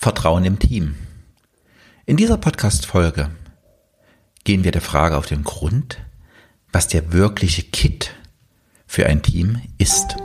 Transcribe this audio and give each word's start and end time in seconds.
Vertrauen 0.00 0.44
im 0.44 0.60
Team. 0.60 0.94
In 2.06 2.16
dieser 2.16 2.36
Podcast-Folge 2.36 3.30
gehen 4.44 4.62
wir 4.62 4.70
der 4.70 4.80
Frage 4.80 5.16
auf 5.16 5.26
den 5.26 5.42
Grund, 5.42 5.98
was 6.70 6.86
der 6.86 7.12
wirkliche 7.12 7.64
Kit 7.64 8.14
für 8.86 9.06
ein 9.06 9.24
Team 9.24 9.60
ist. 9.76 10.16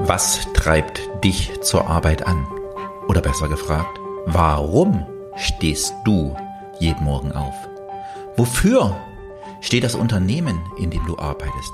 Was 0.00 0.40
treibt 0.54 1.00
dich 1.22 1.52
zur 1.62 1.86
Arbeit 1.86 2.26
an? 2.26 2.48
Oder 3.06 3.20
besser 3.20 3.48
gefragt, 3.48 4.00
warum 4.26 5.06
stehst 5.36 5.94
du 6.04 6.36
jeden 6.80 7.04
Morgen 7.04 7.30
auf? 7.30 7.54
Wofür 8.36 9.00
steht 9.60 9.84
das 9.84 9.94
Unternehmen, 9.94 10.60
in 10.78 10.90
dem 10.90 11.06
du 11.06 11.16
arbeitest? 11.16 11.72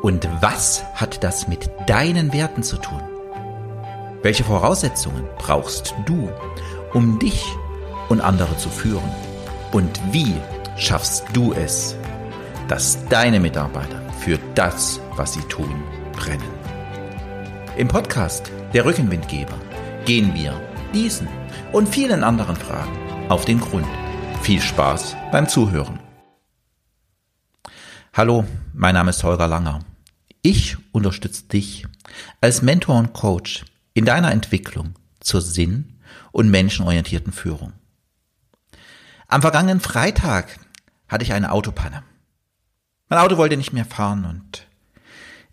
Und 0.00 0.26
was 0.40 0.82
hat 0.94 1.22
das 1.22 1.46
mit 1.46 1.70
deinen 1.86 2.32
Werten 2.32 2.62
zu 2.62 2.78
tun? 2.78 3.11
Welche 4.22 4.44
Voraussetzungen 4.44 5.24
brauchst 5.36 5.96
du, 6.06 6.30
um 6.94 7.18
dich 7.18 7.44
und 8.08 8.20
andere 8.20 8.56
zu 8.56 8.68
führen? 8.68 9.10
Und 9.72 10.00
wie 10.12 10.32
schaffst 10.76 11.24
du 11.32 11.52
es, 11.52 11.96
dass 12.68 13.04
deine 13.08 13.40
Mitarbeiter 13.40 14.00
für 14.20 14.38
das, 14.54 15.00
was 15.16 15.32
sie 15.32 15.42
tun, 15.42 15.82
brennen? 16.12 16.52
Im 17.76 17.88
Podcast 17.88 18.52
Der 18.72 18.84
Rückenwindgeber 18.84 19.58
gehen 20.04 20.32
wir 20.36 20.54
diesen 20.94 21.26
und 21.72 21.88
vielen 21.88 22.22
anderen 22.22 22.54
Fragen 22.54 22.96
auf 23.28 23.44
den 23.44 23.58
Grund. 23.60 23.88
Viel 24.42 24.60
Spaß 24.60 25.16
beim 25.32 25.48
Zuhören. 25.48 25.98
Hallo, 28.12 28.44
mein 28.72 28.94
Name 28.94 29.10
ist 29.10 29.24
Holger 29.24 29.48
Langer. 29.48 29.80
Ich 30.42 30.76
unterstütze 30.92 31.48
dich 31.48 31.86
als 32.40 32.62
Mentor 32.62 32.98
und 32.98 33.12
Coach 33.14 33.64
in 33.94 34.04
deiner 34.04 34.32
Entwicklung 34.32 34.94
zur 35.20 35.40
sinn- 35.40 35.98
und 36.30 36.50
menschenorientierten 36.50 37.32
Führung. 37.32 37.72
Am 39.28 39.42
vergangenen 39.42 39.80
Freitag 39.80 40.58
hatte 41.08 41.24
ich 41.24 41.32
eine 41.32 41.52
Autopanne. 41.52 42.02
Mein 43.08 43.18
Auto 43.18 43.36
wollte 43.36 43.56
nicht 43.56 43.72
mehr 43.72 43.84
fahren 43.84 44.24
und 44.24 44.66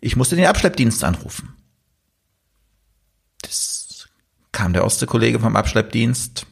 ich 0.00 0.16
musste 0.16 0.36
den 0.36 0.46
Abschleppdienst 0.46 1.04
anrufen. 1.04 1.54
Das 3.42 4.08
kam 4.52 4.72
der 4.72 4.82
erste 4.82 5.06
Kollege 5.06 5.40
vom 5.40 5.56
Abschleppdienst. 5.56 6.46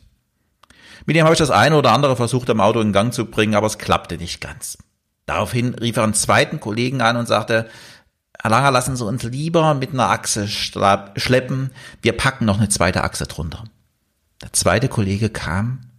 Mit 1.07 1.17
dem 1.17 1.25
habe 1.25 1.35
ich 1.35 1.39
das 1.39 1.51
eine 1.51 1.77
oder 1.77 1.93
andere 1.93 2.17
versucht, 2.17 2.51
am 2.51 2.61
Auto 2.61 2.81
in 2.81 2.93
Gang 2.93 3.13
zu 3.15 3.25
bringen, 3.27 3.55
aber 3.55 3.67
es 3.67 3.79
klappte 3.79 4.19
nicht 4.19 4.41
ganz. 4.41 4.77
Daraufhin 5.25 5.75
rief 5.75 5.97
er 5.97 6.05
einen 6.05 6.15
zweiten 6.15 6.61
Kollegen 6.61 7.01
an 7.01 7.17
und 7.17 7.27
sagte, 7.27 7.69
Langer, 8.43 8.71
lassen 8.71 8.97
Sie 8.97 9.05
uns 9.05 9.23
lieber 9.25 9.75
mit 9.75 9.93
einer 9.93 10.11
Achse 10.11 10.47
schleppen. 10.49 11.71
Wir 12.03 12.17
packen 12.17 12.45
noch 12.45 12.59
eine 12.59 12.69
zweite 12.69 13.03
Achse 13.05 13.27
drunter. 13.27 13.65
Der 14.43 14.53
zweite 14.53 14.89
Kollege 14.89 15.29
kam. 15.29 15.91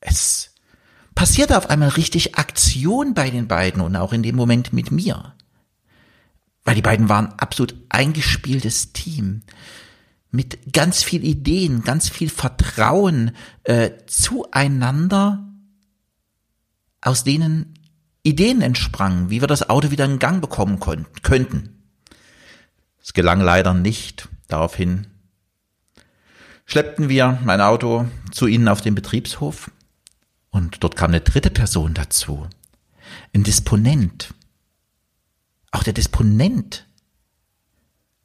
Es 0.00 0.54
passierte 1.14 1.58
auf 1.58 1.70
einmal 1.70 1.90
richtig 1.90 2.36
Aktion 2.36 3.14
bei 3.14 3.30
den 3.30 3.48
beiden 3.48 3.82
und 3.82 3.96
auch 3.96 4.12
in 4.12 4.22
dem 4.22 4.36
Moment 4.36 4.72
mit 4.72 4.90
mir. 4.90 5.34
Weil 6.64 6.74
die 6.74 6.82
beiden 6.82 7.08
waren 7.08 7.34
absolut 7.38 7.74
eingespieltes 7.90 8.92
Team 8.92 9.42
mit 10.30 10.72
ganz 10.72 11.02
viel 11.02 11.24
Ideen, 11.24 11.84
ganz 11.84 12.08
viel 12.08 12.28
Vertrauen 12.28 13.36
äh, 13.62 13.90
zueinander, 14.06 15.48
aus 17.00 17.22
denen 17.22 17.73
Ideen 18.24 18.62
entsprangen, 18.62 19.30
wie 19.30 19.40
wir 19.40 19.48
das 19.48 19.68
Auto 19.68 19.90
wieder 19.90 20.06
in 20.06 20.18
Gang 20.18 20.40
bekommen 20.40 20.80
könnten. 20.80 21.82
Es 23.00 23.12
gelang 23.12 23.40
leider 23.40 23.74
nicht. 23.74 24.28
Daraufhin 24.48 25.06
schleppten 26.64 27.08
wir 27.08 27.38
mein 27.44 27.60
Auto 27.60 28.08
zu 28.32 28.46
ihnen 28.46 28.68
auf 28.68 28.80
den 28.80 28.94
Betriebshof 28.94 29.70
und 30.50 30.82
dort 30.82 30.96
kam 30.96 31.10
eine 31.10 31.20
dritte 31.20 31.50
Person 31.50 31.92
dazu. 31.92 32.48
Ein 33.34 33.44
Disponent. 33.44 34.32
Auch 35.70 35.82
der 35.82 35.92
Disponent 35.92 36.86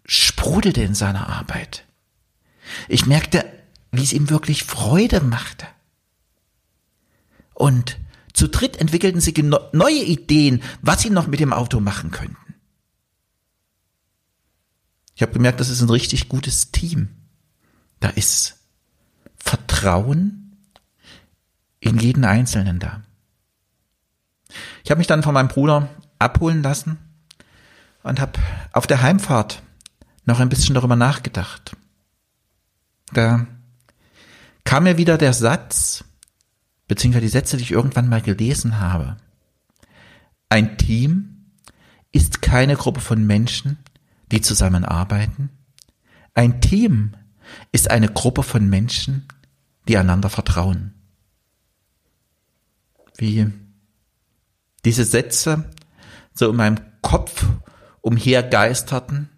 sprudelte 0.06 0.82
in 0.82 0.96
seiner 0.96 1.28
Arbeit. 1.28 1.86
Ich 2.88 3.06
merkte, 3.06 3.44
wie 3.92 4.04
es 4.04 4.14
ihm 4.14 4.30
wirklich 4.30 4.64
Freude 4.64 5.20
machte. 5.20 5.68
Und 7.54 7.98
zu 8.40 8.48
dritt 8.48 8.78
entwickelten 8.78 9.20
sie 9.20 9.34
neue 9.74 10.02
Ideen, 10.02 10.64
was 10.82 11.02
sie 11.02 11.10
noch 11.10 11.28
mit 11.28 11.42
dem 11.42 11.52
Auto 11.52 11.82
machen 11.82 12.10
könnten. 12.10 12.56
Ich 15.14 15.22
habe 15.22 15.34
gemerkt, 15.34 15.60
das 15.60 15.68
ist 15.68 15.82
ein 15.82 15.90
richtig 15.90 16.30
gutes 16.30 16.72
Team. 16.72 17.10
Da 18.00 18.08
ist 18.08 18.56
Vertrauen 19.36 20.56
in 21.82 22.00
jeden 22.00 22.24
Einzelnen 22.24 22.80
da. 22.80 23.04
Ich 24.86 24.90
habe 24.90 25.00
mich 25.00 25.08
dann 25.08 25.22
von 25.22 25.34
meinem 25.34 25.50
Bruder 25.50 25.90
abholen 26.18 26.64
lassen 26.64 26.98
und 28.04 28.22
habe 28.22 28.40
auf 28.72 28.88
der 28.88 29.02
Heimfahrt 29.02 29.62
noch 30.24 30.40
ein 30.40 30.48
bisschen 30.48 30.76
darüber 30.76 30.96
nachgedacht. 30.96 31.76
Da 33.12 33.48
kam 34.64 34.84
mir 34.84 34.96
wieder 34.96 35.18
der 35.18 35.34
Satz, 35.34 36.06
beziehungsweise 36.90 37.26
die 37.26 37.32
Sätze, 37.32 37.56
die 37.56 37.64
ich 37.64 37.72
irgendwann 37.72 38.10
mal 38.10 38.22
gelesen 38.22 38.80
habe. 38.80 39.16
Ein 40.50 40.78
Team 40.78 41.54
ist 42.12 42.42
keine 42.42 42.76
Gruppe 42.76 43.00
von 43.00 43.26
Menschen, 43.26 43.78
die 44.32 44.42
zusammenarbeiten. 44.42 45.52
Ein 46.34 46.62
Team 46.62 47.16
ist 47.72 47.92
eine 47.92 48.10
Gruppe 48.10 48.42
von 48.44 48.68
Menschen, 48.68 49.28
die 49.88 49.98
einander 49.98 50.30
vertrauen. 50.30 50.96
Wie 53.18 53.52
diese 54.84 55.06
Sätze 55.06 55.70
so 56.34 56.50
in 56.50 56.56
meinem 56.56 56.80
Kopf 57.02 57.46
umhergeisterten, 58.02 59.30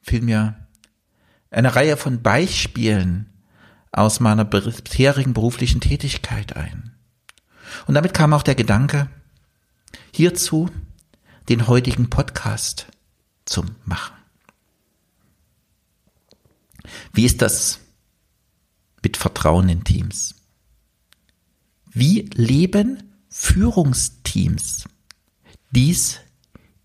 fiel 0.00 0.22
mir 0.22 0.68
eine 1.50 1.74
Reihe 1.74 1.96
von 1.96 2.22
Beispielen 2.22 3.30
aus 3.92 4.20
meiner 4.20 4.44
bisherigen 4.44 5.34
beruflichen 5.34 5.80
Tätigkeit 5.80 6.56
ein. 6.56 6.94
Und 7.86 7.94
damit 7.94 8.14
kam 8.14 8.32
auch 8.32 8.42
der 8.42 8.54
Gedanke, 8.54 9.08
hierzu 10.12 10.70
den 11.48 11.66
heutigen 11.66 12.10
Podcast 12.10 12.86
zu 13.44 13.64
machen. 13.84 14.14
Wie 17.12 17.24
ist 17.24 17.42
das 17.42 17.80
mit 19.02 19.16
Vertrauen 19.16 19.68
in 19.68 19.84
Teams? 19.84 20.34
Wie 21.86 22.22
leben 22.34 23.02
Führungsteams 23.28 24.88
dies 25.70 26.20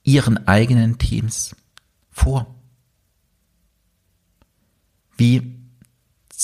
ihren 0.03 0.47
eigenen 0.47 0.97
Teams 0.97 1.55
vor? 2.11 2.55
Wie 5.17 5.54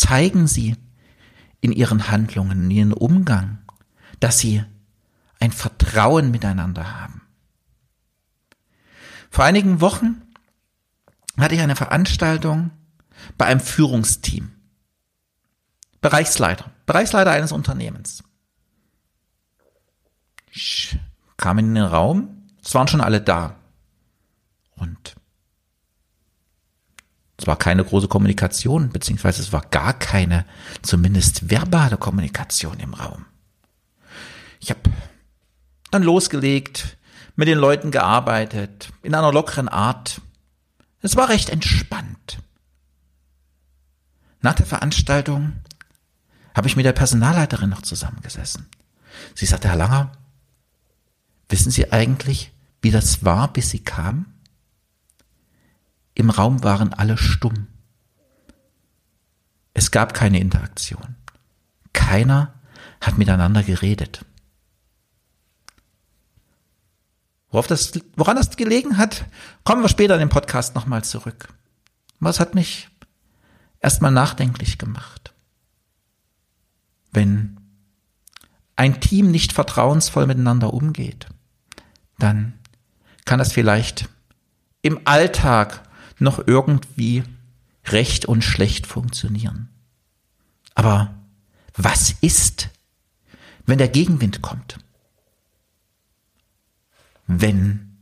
zeigen 0.01 0.47
sie 0.47 0.75
in 1.62 1.72
ihren 1.72 2.09
Handlungen, 2.09 2.63
in 2.63 2.72
ihrem 2.72 2.94
Umgang, 2.94 3.59
dass 4.19 4.39
sie 4.39 4.63
ein 5.39 5.51
Vertrauen 5.51 6.31
miteinander 6.31 7.00
haben. 7.00 7.22
Vor 9.29 9.45
einigen 9.45 9.79
Wochen 9.79 10.22
hatte 11.38 11.56
ich 11.56 11.62
eine 11.62 11.75
Veranstaltung 11.75 12.72
bei 13.38 13.45
einem 13.45 13.59
Führungsteam. 13.59 14.51
Bereichsleiter, 16.01 16.72
Bereichsleiter 16.88 17.31
eines 17.31 17.51
Unternehmens. 17.51 18.23
Ich 20.51 20.97
kam 21.38 21.59
in 21.59 21.75
den 21.75 21.83
Raum, 21.85 22.47
es 22.63 22.73
waren 22.73 22.88
schon 22.88 23.01
alle 23.01 23.22
da. 23.22 23.56
Und 24.75 25.16
es 27.42 27.48
war 27.48 27.58
keine 27.58 27.84
große 27.84 28.08
Kommunikation, 28.08 28.92
beziehungsweise 28.92 29.42
es 29.42 29.52
war 29.52 29.64
gar 29.72 29.94
keine, 29.94 30.46
zumindest 30.84 31.50
verbale 31.50 31.98
Kommunikation 31.98 32.80
im 32.80 32.94
Raum. 32.94 33.26
Ich 34.60 34.70
habe 34.70 34.82
dann 35.90 36.04
losgelegt, 36.04 36.98
mit 37.36 37.48
den 37.48 37.58
Leuten 37.58 37.90
gearbeitet, 37.90 38.94
in 39.02 39.16
einer 39.16 39.32
lockeren 39.32 39.70
Art. 39.70 40.22
Es 41.02 41.16
war 41.16 41.30
recht 41.30 41.50
entspannt. 41.50 42.38
Nach 44.42 44.54
der 44.54 44.68
Veranstaltung 44.68 45.54
habe 46.54 46.68
ich 46.68 46.76
mit 46.76 46.86
der 46.86 46.94
Personalleiterin 46.94 47.72
noch 47.72 47.82
zusammengesessen. 47.82 48.68
Sie 49.34 49.48
sagte, 49.48 49.68
Herr 49.68 49.78
Langer, 49.78 50.12
wissen 51.50 51.72
Sie 51.72 51.92
eigentlich, 51.92 52.52
wie 52.84 52.92
das 52.92 53.26
war, 53.26 53.52
bis 53.52 53.72
Sie 53.72 53.84
kamen? 53.84 54.41
Im 56.13 56.30
Raum 56.30 56.63
waren 56.63 56.94
alle 56.94 57.18
stumm. 57.18 57.68
Es 59.74 59.92
gab 59.92 60.13
keine 60.13 60.40
Interaktion. 60.40 61.16
Keiner 61.94 62.54
hat 63.00 63.18
miteinander 63.18 63.63
geredet. 63.63 64.25
Worauf 67.50 67.68
das, 67.68 67.92
woran 68.16 68.38
das 68.38 68.56
gelegen 68.56 68.98
hat, 68.98 69.25
kommen 69.63 69.81
wir 69.81 69.90
später 69.90 70.13
in 70.13 70.22
dem 70.22 70.30
Podcast 70.30 70.75
nochmal 70.75 71.04
zurück. 71.04 71.50
Was 72.19 72.40
hat 72.40 72.56
mich 72.56 72.90
erstmal 73.81 74.12
nachdenklich 74.12 74.78
gemacht? 74.78 75.34
Wenn 77.12 77.57
ein 78.78 79.02
Team 79.02 79.31
nicht 79.31 79.52
vertrauensvoll 79.52 80.28
miteinander 80.28 80.74
umgeht, 80.74 81.28
dann 82.19 82.54
kann 83.25 83.40
das 83.40 83.52
vielleicht 83.52 84.07
im 84.81 85.02
Alltag 85.06 85.84
noch 86.21 86.45
irgendwie 86.47 87.23
recht 87.85 88.25
und 88.25 88.44
schlecht 88.44 88.88
funktionieren. 88.88 89.69
Aber 90.75 91.13
was 91.75 92.12
ist, 92.21 92.69
wenn 93.65 93.77
der 93.77 93.89
Gegenwind 93.89 94.41
kommt? 94.41 94.77
Wenn 97.27 97.97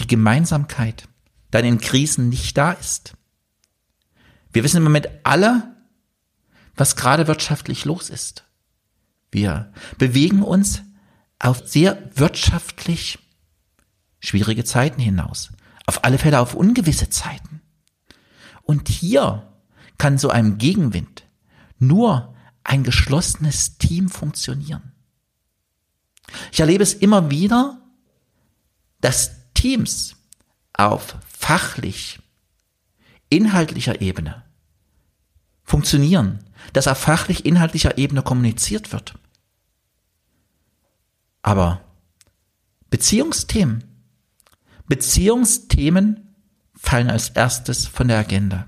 die 0.00 0.06
Gemeinsamkeit 0.06 1.08
dann 1.50 1.64
in 1.64 1.78
Krisen 1.78 2.28
nicht 2.28 2.56
da 2.56 2.72
ist? 2.72 3.14
Wir 4.52 4.64
wissen 4.64 4.78
im 4.78 4.84
Moment 4.84 5.08
alle, 5.24 5.74
was 6.76 6.96
gerade 6.96 7.26
wirtschaftlich 7.26 7.84
los 7.84 8.10
ist. 8.10 8.44
Wir 9.30 9.72
bewegen 9.98 10.42
uns 10.42 10.82
auf 11.38 11.68
sehr 11.68 12.10
wirtschaftlich 12.14 13.18
schwierige 14.20 14.64
Zeiten 14.64 15.00
hinaus. 15.00 15.50
Auf 15.86 16.04
alle 16.04 16.18
Fälle 16.18 16.40
auf 16.40 16.54
ungewisse 16.54 17.10
Zeiten. 17.10 17.60
Und 18.62 18.88
hier 18.88 19.46
kann 19.98 20.18
so 20.18 20.30
einem 20.30 20.58
Gegenwind 20.58 21.24
nur 21.78 22.34
ein 22.64 22.82
geschlossenes 22.82 23.78
Team 23.78 24.08
funktionieren. 24.08 24.92
Ich 26.50 26.60
erlebe 26.60 26.82
es 26.82 26.94
immer 26.94 27.30
wieder, 27.30 27.80
dass 29.00 29.52
Teams 29.52 30.16
auf 30.72 31.16
fachlich, 31.28 32.18
inhaltlicher 33.28 34.00
Ebene 34.00 34.42
funktionieren, 35.62 36.38
dass 36.72 36.88
auf 36.88 36.98
fachlich, 36.98 37.44
inhaltlicher 37.44 37.98
Ebene 37.98 38.22
kommuniziert 38.22 38.92
wird. 38.92 39.14
Aber 41.42 41.80
Beziehungsthemen, 42.90 43.84
Beziehungsthemen 44.86 46.34
fallen 46.74 47.10
als 47.10 47.30
erstes 47.30 47.86
von 47.86 48.08
der 48.08 48.18
Agenda. 48.18 48.66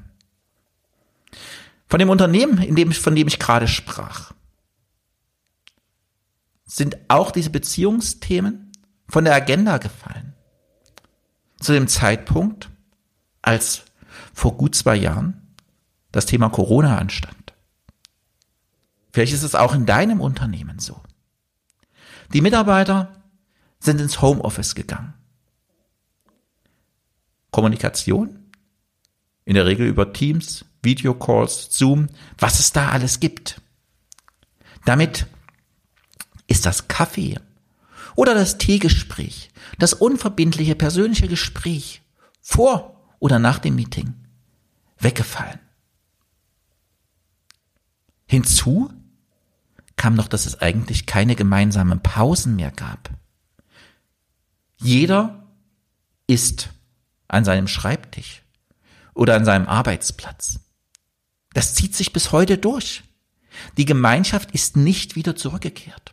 Von 1.88 1.98
dem 1.98 2.10
Unternehmen, 2.10 2.58
in 2.58 2.74
dem, 2.74 2.92
von 2.92 3.14
dem 3.14 3.28
ich 3.28 3.38
gerade 3.38 3.68
sprach, 3.68 4.32
sind 6.64 6.96
auch 7.08 7.30
diese 7.30 7.50
Beziehungsthemen 7.50 8.72
von 9.08 9.24
der 9.24 9.34
Agenda 9.34 9.78
gefallen. 9.78 10.34
Zu 11.60 11.72
dem 11.72 11.88
Zeitpunkt, 11.88 12.70
als 13.40 13.84
vor 14.32 14.56
gut 14.56 14.74
zwei 14.74 14.96
Jahren 14.96 15.54
das 16.12 16.26
Thema 16.26 16.48
Corona 16.48 16.98
anstand. 16.98 17.54
Vielleicht 19.12 19.32
ist 19.32 19.44
es 19.44 19.54
auch 19.54 19.74
in 19.74 19.86
deinem 19.86 20.20
Unternehmen 20.20 20.78
so. 20.78 21.00
Die 22.32 22.40
Mitarbeiter 22.40 23.22
sind 23.78 24.00
ins 24.00 24.20
Homeoffice 24.20 24.74
gegangen. 24.74 25.14
Kommunikation, 27.56 28.52
in 29.46 29.54
der 29.54 29.64
Regel 29.64 29.86
über 29.86 30.12
Teams, 30.12 30.66
Videocalls, 30.82 31.68
Zoom, 31.70 32.08
was 32.36 32.60
es 32.60 32.72
da 32.72 32.90
alles 32.90 33.18
gibt. 33.18 33.62
Damit 34.84 35.26
ist 36.48 36.66
das 36.66 36.86
Kaffee 36.86 37.40
oder 38.14 38.34
das 38.34 38.58
Teegespräch, 38.58 39.48
das 39.78 39.94
unverbindliche 39.94 40.74
persönliche 40.74 41.28
Gespräch 41.28 42.02
vor 42.42 43.00
oder 43.20 43.38
nach 43.38 43.58
dem 43.58 43.76
Meeting 43.76 44.12
weggefallen. 44.98 45.58
Hinzu 48.26 48.92
kam 49.96 50.14
noch, 50.14 50.28
dass 50.28 50.44
es 50.44 50.60
eigentlich 50.60 51.06
keine 51.06 51.36
gemeinsamen 51.36 52.02
Pausen 52.02 52.54
mehr 52.54 52.70
gab. 52.70 53.08
Jeder 54.76 55.48
ist 56.26 56.68
an 57.28 57.44
seinem 57.44 57.68
Schreibtisch 57.68 58.42
oder 59.14 59.34
an 59.34 59.44
seinem 59.44 59.66
Arbeitsplatz. 59.66 60.60
Das 61.52 61.74
zieht 61.74 61.94
sich 61.94 62.12
bis 62.12 62.32
heute 62.32 62.58
durch. 62.58 63.02
Die 63.78 63.86
Gemeinschaft 63.86 64.50
ist 64.50 64.76
nicht 64.76 65.16
wieder 65.16 65.36
zurückgekehrt. 65.36 66.12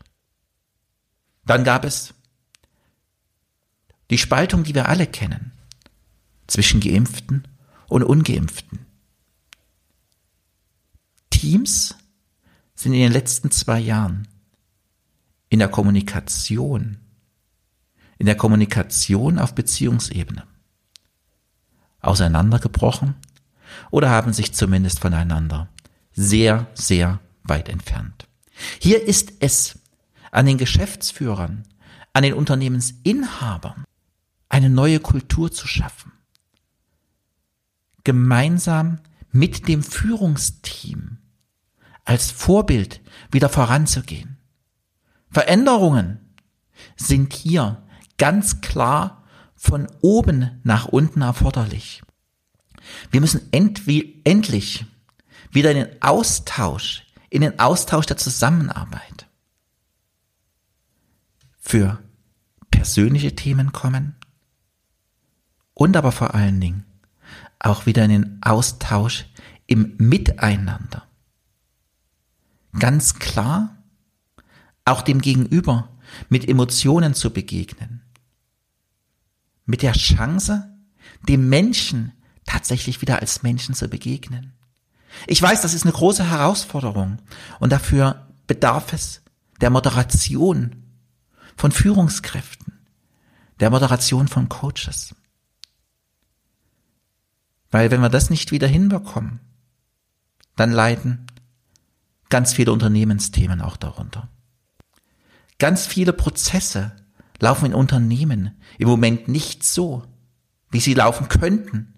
Dann 1.45 1.63
gab 1.63 1.83
es 1.83 2.13
die 4.09 4.17
Spaltung, 4.17 4.63
die 4.63 4.75
wir 4.75 4.87
alle 4.87 5.07
kennen, 5.07 5.51
zwischen 6.47 6.79
Geimpften 6.79 7.47
und 7.87 8.03
Ungeimpften. 8.03 8.85
Teams 11.29 11.95
sind 12.75 12.93
in 12.93 12.99
den 12.99 13.11
letzten 13.11 13.51
zwei 13.51 13.79
Jahren 13.79 14.27
in 15.49 15.59
der 15.59 15.67
Kommunikation, 15.67 16.99
in 18.17 18.25
der 18.25 18.35
Kommunikation 18.35 19.39
auf 19.39 19.53
Beziehungsebene 19.55 20.47
auseinandergebrochen 22.03 23.15
oder 23.91 24.09
haben 24.09 24.33
sich 24.33 24.53
zumindest 24.53 24.99
voneinander 24.99 25.69
sehr, 26.13 26.67
sehr 26.73 27.19
weit 27.43 27.69
entfernt. 27.69 28.27
Hier 28.79 29.03
ist 29.07 29.33
es 29.39 29.79
an 30.31 30.45
den 30.45 30.57
Geschäftsführern, 30.57 31.63
an 32.13 32.23
den 32.23 32.33
Unternehmensinhabern, 32.33 33.83
eine 34.49 34.69
neue 34.69 34.99
Kultur 34.99 35.51
zu 35.51 35.67
schaffen. 35.67 36.11
Gemeinsam 38.03 38.99
mit 39.31 39.67
dem 39.67 39.81
Führungsteam 39.81 41.17
als 42.05 42.31
Vorbild 42.31 43.01
wieder 43.31 43.49
voranzugehen. 43.49 44.37
Veränderungen 45.31 46.19
sind 46.95 47.33
hier 47.33 47.81
ganz 48.17 48.61
klar 48.61 49.22
von 49.63 49.87
oben 50.01 50.59
nach 50.63 50.87
unten 50.87 51.21
erforderlich. 51.21 52.03
Wir 53.11 53.21
müssen 53.21 53.49
endlich 53.53 54.85
wieder 55.51 55.71
in 55.71 55.77
den 55.77 56.01
Austausch, 56.01 57.05
in 57.29 57.41
den 57.41 57.57
Austausch 57.59 58.05
der 58.05 58.17
Zusammenarbeit 58.17 59.25
für 61.61 61.97
persönliche 62.71 63.37
Themen 63.37 63.71
kommen 63.71 64.15
und 65.73 65.95
aber 65.95 66.11
vor 66.11 66.35
allen 66.35 66.59
Dingen 66.59 66.83
auch 67.57 67.85
wieder 67.85 68.03
in 68.03 68.11
den 68.11 68.39
Austausch 68.43 69.25
im 69.65 69.95
Miteinander. 69.97 71.07
Ganz 72.77 73.15
klar, 73.15 73.77
auch 74.83 75.01
dem 75.01 75.21
Gegenüber 75.21 75.87
mit 76.27 76.49
Emotionen 76.49 77.13
zu 77.13 77.31
begegnen. 77.31 77.92
Mit 79.65 79.81
der 79.81 79.93
Chance, 79.93 80.69
dem 81.27 81.49
Menschen 81.49 82.13
tatsächlich 82.45 83.01
wieder 83.01 83.19
als 83.19 83.43
Menschen 83.43 83.75
zu 83.75 83.87
begegnen. 83.87 84.53
Ich 85.27 85.41
weiß, 85.41 85.61
das 85.61 85.73
ist 85.73 85.83
eine 85.83 85.93
große 85.93 86.29
Herausforderung 86.29 87.19
und 87.59 87.71
dafür 87.71 88.27
bedarf 88.47 88.93
es 88.93 89.21
der 89.61 89.69
Moderation 89.69 90.83
von 91.55 91.71
Führungskräften, 91.71 92.79
der 93.59 93.69
Moderation 93.69 94.27
von 94.27 94.49
Coaches. 94.49 95.15
Weil 97.71 97.91
wenn 97.91 98.01
wir 98.01 98.09
das 98.09 98.29
nicht 98.29 98.51
wieder 98.51 98.67
hinbekommen, 98.67 99.39
dann 100.55 100.71
leiden 100.71 101.27
ganz 102.29 102.53
viele 102.53 102.71
Unternehmensthemen 102.71 103.61
auch 103.61 103.77
darunter. 103.77 104.29
Ganz 105.59 105.85
viele 105.85 106.13
Prozesse 106.13 106.95
laufen 107.43 107.67
in 107.67 107.73
Unternehmen 107.73 108.57
im 108.77 108.87
Moment 108.87 109.27
nicht 109.27 109.63
so, 109.63 110.03
wie 110.71 110.79
sie 110.79 110.93
laufen 110.93 111.27
könnten 111.27 111.93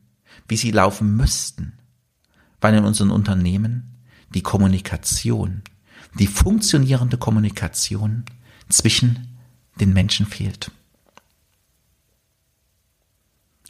wie 0.47 0.57
sie 0.57 0.71
laufen 0.71 1.15
müssten, 1.15 1.73
weil 2.61 2.75
in 2.75 2.85
unseren 2.85 3.11
Unternehmen 3.11 4.03
die 4.33 4.41
Kommunikation, 4.41 5.63
die 6.19 6.27
funktionierende 6.27 7.17
Kommunikation 7.17 8.25
zwischen 8.69 9.37
den 9.79 9.93
Menschen 9.93 10.25
fehlt. 10.25 10.71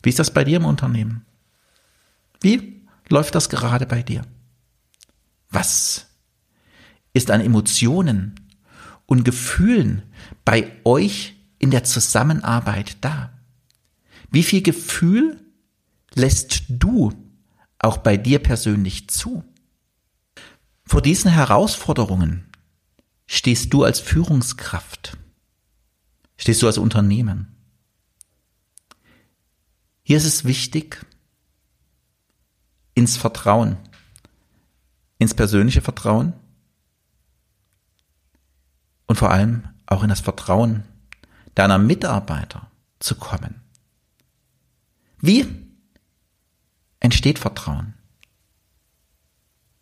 Wie 0.03 0.09
ist 0.09 0.19
das 0.19 0.33
bei 0.33 0.43
dir 0.43 0.57
im 0.57 0.65
Unternehmen? 0.65 1.25
Wie 2.41 2.85
läuft 3.09 3.33
das 3.33 3.49
gerade 3.49 3.85
bei 3.87 4.03
dir? 4.03 4.21
Was 5.49 6.07
ist 7.13 7.31
an 7.31 7.41
Emotionen 7.41 8.35
und 9.07 9.23
Gefühlen 9.23 10.03
bei 10.43 10.71
euch 10.83 11.35
in 11.65 11.71
der 11.71 11.83
Zusammenarbeit 11.83 12.97
da? 13.01 13.33
Wie 14.29 14.43
viel 14.43 14.61
Gefühl 14.61 15.43
lässt 16.13 16.63
du 16.69 17.11
auch 17.79 17.97
bei 17.97 18.17
dir 18.17 18.37
persönlich 18.37 19.09
zu? 19.09 19.43
Vor 20.85 21.01
diesen 21.01 21.31
Herausforderungen 21.31 22.45
stehst 23.25 23.73
du 23.73 23.83
als 23.83 23.99
Führungskraft, 23.99 25.17
stehst 26.37 26.61
du 26.61 26.67
als 26.67 26.77
Unternehmen. 26.77 27.55
Hier 30.03 30.17
ist 30.17 30.25
es 30.25 30.45
wichtig, 30.45 31.03
ins 32.93 33.17
Vertrauen, 33.17 33.77
ins 35.17 35.33
persönliche 35.33 35.81
Vertrauen 35.81 36.33
und 39.07 39.15
vor 39.15 39.31
allem 39.31 39.67
auch 39.87 40.03
in 40.03 40.09
das 40.09 40.19
Vertrauen 40.19 40.83
deiner 41.55 41.77
Mitarbeiter 41.77 42.69
zu 42.99 43.15
kommen. 43.15 43.61
Wie 45.19 45.47
entsteht 46.99 47.39
Vertrauen? 47.39 47.93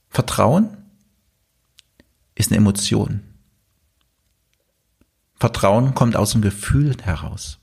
Vertrauen 0.10 0.78
ist 2.36 2.52
eine 2.52 2.58
Emotion. 2.58 3.24
Vertrauen 5.36 5.94
kommt 5.96 6.16
aus 6.16 6.32
dem 6.32 6.42
Gefühl 6.42 6.96
heraus. 7.02 7.60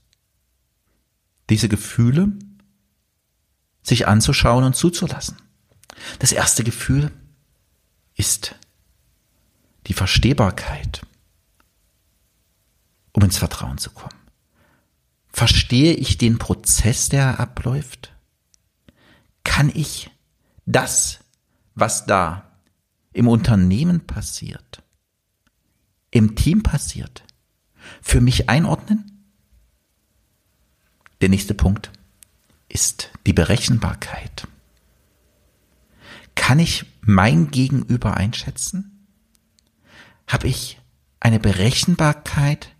Diese 1.49 1.69
Gefühle 1.69 2.33
sich 3.83 4.07
anzuschauen 4.07 4.64
und 4.64 4.76
zuzulassen. 4.76 5.37
Das 6.19 6.33
erste 6.33 6.64
Gefühl 6.64 7.11
ist 8.14 8.55
die 9.87 9.95
Verstehbarkeit, 9.95 11.00
um 13.12 13.23
ins 13.23 13.38
Vertrauen 13.38 13.79
zu 13.79 13.90
kommen. 13.90 14.14
Verstehe 15.33 15.95
ich 15.95 16.19
den 16.19 16.38
Prozess, 16.38 17.09
der 17.09 17.40
abläuft? 17.40 18.14
Kann 19.45 19.71
ich 19.73 20.11
das, 20.67 21.21
was 21.75 22.07
da 22.07 22.50
im 23.12 23.29
Unternehmen 23.29 24.07
passiert, 24.07 24.83
im 26.11 26.37
Team 26.37 26.62
passiert, 26.62 27.25
für 28.02 28.21
mich 28.21 28.49
einordnen? 28.49 29.25
Der 31.21 31.29
nächste 31.29 31.55
Punkt 31.55 31.90
ist 32.69 33.11
die 33.26 33.33
Berechenbarkeit. 33.33 34.47
Kann 36.35 36.59
ich 36.59 36.87
mein 37.02 37.50
Gegenüber 37.50 38.17
einschätzen? 38.17 39.07
Habe 40.26 40.49
ich 40.49 40.81
eine 41.19 41.40
Berechenbarkeit 41.40 42.75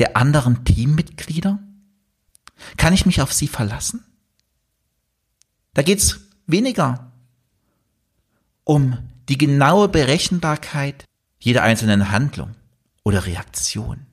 der 0.00 0.16
anderen 0.16 0.64
Teammitglieder? 0.64 1.60
Kann 2.76 2.92
ich 2.92 3.06
mich 3.06 3.22
auf 3.22 3.32
sie 3.32 3.48
verlassen? 3.48 4.04
Da 5.74 5.82
geht's 5.82 6.20
weniger 6.46 7.12
um 8.64 8.98
die 9.28 9.38
genaue 9.38 9.88
Berechenbarkeit 9.88 11.04
jeder 11.38 11.62
einzelnen 11.62 12.10
Handlung 12.10 12.54
oder 13.02 13.26
Reaktion. 13.26 14.06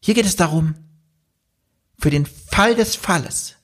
Hier 0.00 0.14
geht 0.14 0.26
es 0.26 0.36
darum, 0.36 0.74
für 1.98 2.10
den 2.10 2.26
Fall 2.26 2.74
des 2.74 2.96
Falles, 2.96 3.56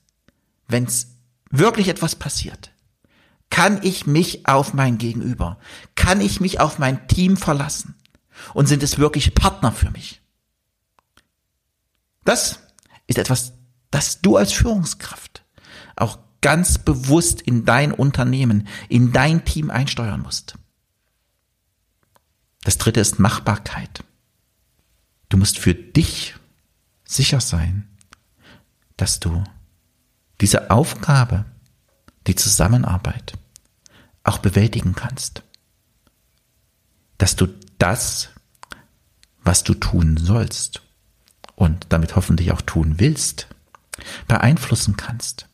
wenn 0.69 0.85
es 0.85 1.09
wirklich 1.51 1.89
etwas 1.89 2.17
passiert, 2.17 2.73
kann 3.51 3.81
ich 3.83 4.07
mich 4.07 4.47
auf 4.49 4.75
mein 4.75 4.99
Gegenüber, 4.99 5.59
kann 5.95 6.21
ich 6.21 6.41
mich 6.41 6.61
auf 6.61 6.79
mein 6.79 7.07
Team 7.07 7.37
verlassen 7.37 7.95
und 8.53 8.67
sind 8.67 8.83
es 8.83 8.99
wirklich 8.99 9.35
Partner 9.35 9.71
für 9.71 9.91
mich? 9.91 10.24
Das 12.25 12.61
ist 13.07 13.19
etwas, 13.19 13.53
das 13.91 14.21
du 14.21 14.37
als 14.37 14.53
Führungskraft 14.53 15.45
auch 15.97 16.19
ganz 16.41 16.79
bewusst 16.79 17.41
in 17.41 17.65
dein 17.65 17.93
Unternehmen, 17.93 18.69
in 18.89 19.13
dein 19.13 19.45
Team 19.45 19.71
einsteuern 19.71 20.21
musst. 20.21 20.57
Das 22.65 22.79
dritte 22.79 23.01
ist 23.01 23.19
Machbarkeit. 23.19 24.03
Du 25.29 25.37
musst 25.37 25.59
für 25.59 25.75
dich 25.75 26.35
sicher 27.05 27.41
sein, 27.41 27.89
dass 28.97 29.21
du 29.21 29.45
diese 30.41 30.71
Aufgabe, 30.71 31.45
die 32.27 32.35
Zusammenarbeit 32.35 33.35
auch 34.23 34.39
bewältigen 34.39 34.95
kannst. 34.95 35.43
Dass 37.19 37.37
du 37.37 37.49
das, 37.79 38.31
was 39.43 39.63
du 39.63 39.75
tun 39.75 40.17
sollst 40.17 40.84
und 41.57 41.87
damit 41.91 42.17
hoffentlich 42.17 42.53
auch 42.53 42.63
tun 42.63 42.95
willst, 42.99 43.49
beeinflussen 44.27 44.97
kannst 44.97 45.49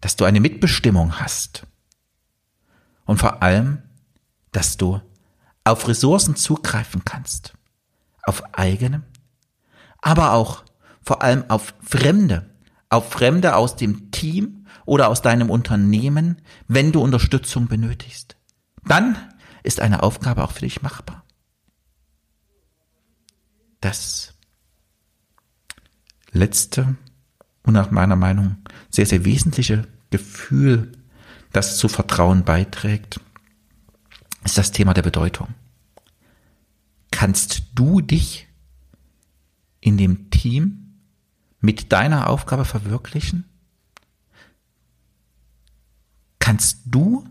dass 0.00 0.16
du 0.16 0.24
eine 0.24 0.40
Mitbestimmung 0.40 1.18
hast 1.20 1.66
und 3.04 3.18
vor 3.18 3.42
allem, 3.42 3.82
dass 4.52 4.76
du 4.76 5.00
auf 5.64 5.88
Ressourcen 5.88 6.36
zugreifen 6.36 7.04
kannst, 7.04 7.54
auf 8.22 8.42
eigene, 8.54 9.02
aber 10.00 10.32
auch 10.32 10.64
vor 11.02 11.22
allem 11.22 11.44
auf 11.48 11.74
Fremde, 11.80 12.48
auf 12.90 13.10
Fremde 13.10 13.56
aus 13.56 13.76
dem 13.76 14.10
Team 14.10 14.66
oder 14.86 15.08
aus 15.08 15.20
deinem 15.20 15.50
Unternehmen, 15.50 16.40
wenn 16.68 16.92
du 16.92 17.02
Unterstützung 17.02 17.66
benötigst. 17.66 18.36
Dann 18.84 19.16
ist 19.62 19.80
eine 19.80 20.02
Aufgabe 20.02 20.44
auch 20.44 20.52
für 20.52 20.60
dich 20.60 20.82
machbar. 20.82 21.24
Das 23.80 24.34
letzte 26.32 26.96
und 27.62 27.74
nach 27.74 27.90
meiner 27.90 28.16
Meinung 28.16 28.56
sehr, 28.90 29.06
sehr 29.06 29.24
wesentliche 29.24 29.86
Gefühl, 30.10 30.92
das 31.52 31.76
zu 31.76 31.88
Vertrauen 31.88 32.44
beiträgt, 32.44 33.20
ist 34.44 34.58
das 34.58 34.72
Thema 34.72 34.94
der 34.94 35.02
Bedeutung. 35.02 35.48
Kannst 37.10 37.64
du 37.74 38.00
dich 38.00 38.48
in 39.80 39.96
dem 39.96 40.30
Team 40.30 41.00
mit 41.60 41.92
deiner 41.92 42.28
Aufgabe 42.28 42.64
verwirklichen? 42.64 43.44
Kannst 46.38 46.82
du 46.86 47.28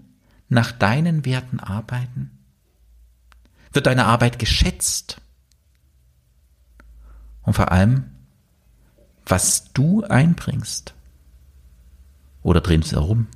nach 0.50 0.72
deinen 0.72 1.26
Werten 1.26 1.60
arbeiten? 1.60 2.32
Wird 3.72 3.88
deine 3.88 4.06
Arbeit 4.06 4.40
geschätzt? 4.40 5.22
Und 7.42 7.54
vor 7.54 7.72
allem, 7.72 8.17
was 9.30 9.72
du 9.74 10.04
einbringst, 10.04 10.94
oder 12.44 12.62
drehen 12.62 12.82
es 12.82 12.94
herum, 12.94 13.28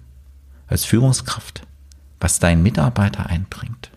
als 0.68 0.86
Führungskraft, 0.86 1.68
was 2.20 2.40
dein 2.40 2.64
Mitarbeiter 2.64 3.26
einbringt, 3.26 3.92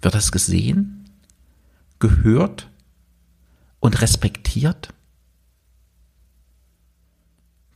wird 0.00 0.14
das 0.14 0.32
gesehen, 0.32 1.08
gehört 1.98 2.70
und 3.80 4.00
respektiert? 4.00 4.92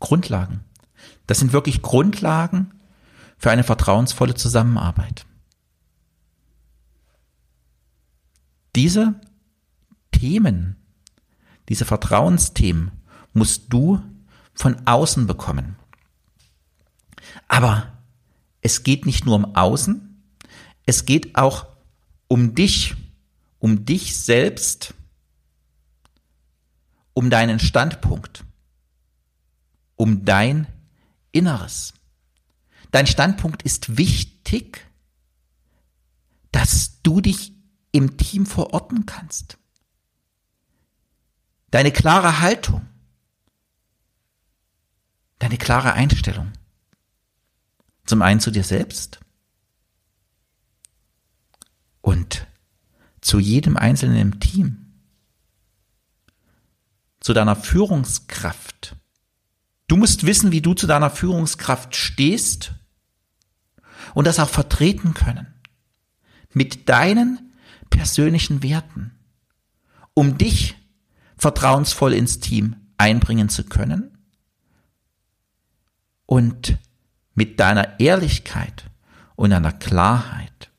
Grundlagen. 0.01 0.65
Das 1.27 1.39
sind 1.39 1.53
wirklich 1.53 1.83
Grundlagen 1.83 2.73
für 3.37 3.51
eine 3.51 3.65
vertrauensvolle 3.65 4.35
Zusammenarbeit. 4.35 5.27
Diese 8.75 9.21
Themen, 10.13 10.77
diese 11.69 11.85
Vertrauensthemen 11.85 12.93
musst 13.33 13.73
du 13.73 14.03
von 14.55 14.87
außen 14.87 15.27
bekommen. 15.27 15.77
Aber 17.47 17.93
es 18.61 18.83
geht 18.83 19.07
nicht 19.07 19.27
nur 19.27 19.37
um 19.37 19.55
Außen, 19.55 20.23
es 20.87 21.05
geht 21.05 21.37
auch 21.37 21.67
um 22.27 22.55
dich, 22.55 22.95
um 23.59 23.85
dich 23.85 24.19
selbst, 24.19 24.95
um 27.15 27.31
deinen 27.31 27.59
Standpunkt, 27.59 28.45
um 29.97 30.25
dein 30.25 30.67
Inneres. 31.33 31.95
Dein 32.91 33.07
Standpunkt 33.07 33.63
ist 33.63 33.99
wichtig, 33.99 34.87
dass 36.53 37.03
du 37.03 37.21
dich 37.21 37.53
im 37.93 38.17
Team 38.17 38.47
verorten 38.47 39.07
kannst. 39.07 39.59
Deine 41.71 41.93
klare 41.93 42.41
Haltung, 42.41 42.87
deine 45.39 45.59
klare 45.59 45.93
Einstellung. 45.93 46.53
Zum 48.07 48.23
einen 48.23 48.41
zu 48.41 48.51
dir 48.51 48.65
selbst 48.65 49.21
und 52.01 52.47
zu 53.21 53.39
jedem 53.39 53.77
Einzelnen 53.77 54.17
im 54.17 54.41
Team, 54.41 54.95
zu 57.21 57.35
deiner 57.35 57.57
Führungskraft. 57.57 58.97
Du 59.89 59.97
musst 59.99 60.25
wissen, 60.25 60.53
wie 60.53 60.63
du 60.63 60.73
zu 60.73 60.87
deiner 60.87 61.11
Führungskraft 61.11 61.97
stehst 61.97 62.73
und 64.15 64.27
das 64.27 64.39
auch 64.39 64.49
vertreten 64.49 65.13
können. 65.13 65.53
Mit 66.55 66.89
deinen 66.89 67.53
persönlichen 67.91 68.63
Werten, 68.63 69.19
um 70.15 70.39
dich 70.39 70.77
vertrauensvoll 71.39 72.13
ins 72.13 72.41
Team 72.41 72.77
einbringen 72.99 73.49
zu 73.49 73.65
können 73.65 74.19
und 76.27 76.77
mit 77.35 77.61
deiner 77.61 78.01
Ehrlichkeit 78.01 78.91
und 79.37 79.51
deiner 79.51 79.73
Klarheit 79.73 80.71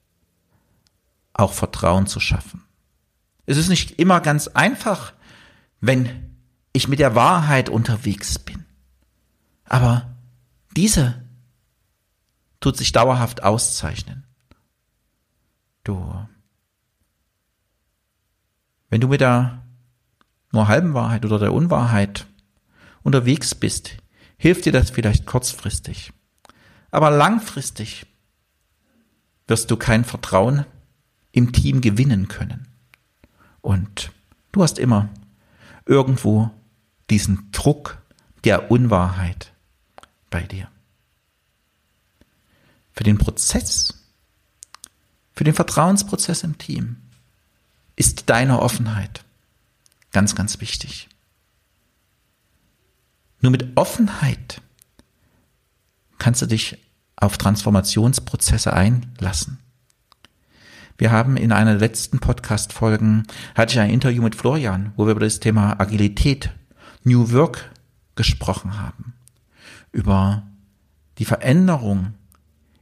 auch 1.33 1.53
Vertrauen 1.53 2.05
zu 2.05 2.19
schaffen. 2.19 2.63
Es 3.45 3.57
ist 3.57 3.69
nicht 3.69 3.97
immer 3.99 4.19
ganz 4.19 4.47
einfach, 4.49 5.13
wenn 5.79 6.35
ich 6.73 6.87
mit 6.87 6.99
der 6.99 7.15
Wahrheit 7.15 7.69
unterwegs 7.69 8.37
bin. 8.37 8.65
Aber 9.63 10.13
diese 10.75 11.23
tut 12.59 12.77
sich 12.77 12.91
dauerhaft 12.91 13.43
auszeichnen. 13.43 14.25
Du, 15.83 16.27
wenn 18.89 19.01
du 19.01 19.07
mit 19.07 19.21
der 19.21 19.63
nur 20.51 20.67
halben 20.67 20.93
Wahrheit 20.93 21.25
oder 21.25 21.39
der 21.39 21.53
Unwahrheit 21.53 22.25
unterwegs 23.03 23.55
bist, 23.55 23.97
hilft 24.37 24.65
dir 24.65 24.71
das 24.71 24.89
vielleicht 24.89 25.25
kurzfristig. 25.25 26.11
Aber 26.91 27.11
langfristig 27.11 28.05
wirst 29.47 29.69
du 29.71 29.77
kein 29.77 30.03
Vertrauen 30.05 30.65
im 31.31 31.51
Team 31.51 31.81
gewinnen 31.81 32.27
können. 32.27 32.67
Und 33.61 34.11
du 34.51 34.63
hast 34.63 34.79
immer 34.79 35.09
irgendwo 35.85 36.51
diesen 37.09 37.51
Druck 37.51 38.01
der 38.43 38.71
Unwahrheit 38.71 39.53
bei 40.29 40.43
dir. 40.43 40.69
Für 42.93 43.03
den 43.03 43.17
Prozess, 43.17 44.05
für 45.33 45.43
den 45.43 45.53
Vertrauensprozess 45.53 46.43
im 46.43 46.57
Team 46.57 46.97
ist 47.95 48.29
deine 48.29 48.61
Offenheit 48.61 49.23
ganz, 50.11 50.35
ganz 50.35 50.59
wichtig. 50.61 51.09
Nur 53.41 53.51
mit 53.51 53.77
Offenheit 53.77 54.61
kannst 56.17 56.41
du 56.41 56.45
dich 56.45 56.77
auf 57.15 57.37
Transformationsprozesse 57.37 58.73
einlassen. 58.73 59.59
Wir 60.97 61.11
haben 61.11 61.37
in 61.37 61.53
einer 61.53 61.71
der 61.71 61.79
letzten 61.79 62.19
Podcast-Folgen, 62.19 63.23
hatte 63.55 63.73
ich 63.73 63.79
ein 63.79 63.89
Interview 63.89 64.21
mit 64.21 64.35
Florian, 64.35 64.91
wo 64.97 65.05
wir 65.05 65.11
über 65.11 65.21
das 65.21 65.39
Thema 65.39 65.79
Agilität, 65.79 66.51
New 67.03 67.31
Work 67.31 67.71
gesprochen 68.15 68.77
haben. 68.77 69.13
Über 69.93 70.43
die 71.17 71.25
Veränderung 71.25 72.15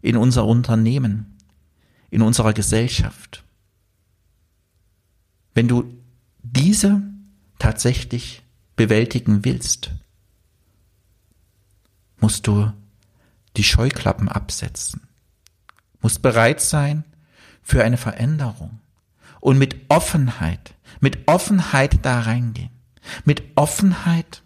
in 0.01 0.17
unser 0.17 0.45
Unternehmen, 0.45 1.37
in 2.09 2.23
unserer 2.23 2.53
Gesellschaft. 2.53 3.43
Wenn 5.53 5.67
du 5.67 5.93
diese 6.41 7.03
tatsächlich 7.59 8.43
bewältigen 8.75 9.43
willst, 9.43 9.91
musst 12.19 12.47
du 12.47 12.71
die 13.55 13.63
Scheuklappen 13.63 14.29
absetzen, 14.29 15.07
musst 16.01 16.21
bereit 16.21 16.61
sein 16.61 17.03
für 17.61 17.83
eine 17.83 17.97
Veränderung 17.97 18.79
und 19.39 19.57
mit 19.57 19.75
Offenheit, 19.89 20.75
mit 20.99 21.27
Offenheit 21.27 22.05
da 22.05 22.21
reingehen, 22.21 22.69
mit 23.25 23.43
Offenheit 23.55 24.43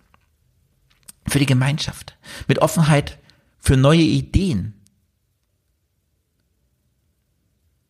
für 1.27 1.39
die 1.39 1.45
Gemeinschaft, 1.45 2.17
mit 2.47 2.59
Offenheit 2.59 3.19
für 3.59 3.77
neue 3.77 4.01
Ideen, 4.01 4.73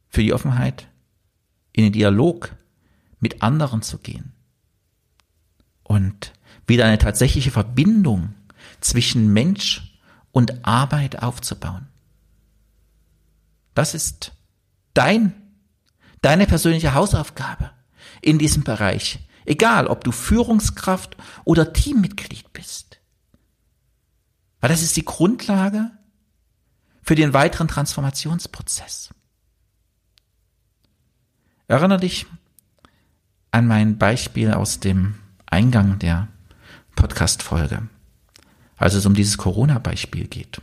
für 0.09 0.21
die 0.21 0.33
Offenheit 0.33 0.87
in 1.71 1.83
den 1.83 1.93
Dialog 1.93 2.55
mit 3.19 3.41
anderen 3.41 3.81
zu 3.81 3.99
gehen 3.99 4.33
und 5.91 6.31
wieder 6.67 6.85
eine 6.85 6.99
tatsächliche 6.99 7.51
Verbindung 7.51 8.33
zwischen 8.79 9.33
Mensch 9.33 9.99
und 10.31 10.65
Arbeit 10.65 11.21
aufzubauen. 11.21 11.89
Das 13.73 13.93
ist 13.93 14.31
dein, 14.93 15.33
deine 16.21 16.47
persönliche 16.47 16.93
Hausaufgabe 16.93 17.71
in 18.21 18.39
diesem 18.39 18.63
Bereich. 18.63 19.19
Egal, 19.43 19.87
ob 19.87 20.05
du 20.05 20.13
Führungskraft 20.13 21.17
oder 21.43 21.73
Teammitglied 21.73 22.53
bist. 22.53 23.01
Weil 24.61 24.69
das 24.69 24.83
ist 24.83 24.95
die 24.95 25.03
Grundlage 25.03 25.91
für 27.01 27.15
den 27.15 27.33
weiteren 27.33 27.67
Transformationsprozess. 27.67 29.09
Erinnere 31.67 31.99
dich 31.99 32.27
an 33.51 33.67
mein 33.67 33.97
Beispiel 33.97 34.53
aus 34.53 34.79
dem 34.79 35.15
Eingang 35.51 35.99
der 35.99 36.27
Podcast-Folge 36.95 37.87
als 38.81 38.95
es 38.95 39.05
um 39.05 39.13
dieses 39.13 39.37
Corona-Beispiel 39.37 40.27
geht. 40.27 40.59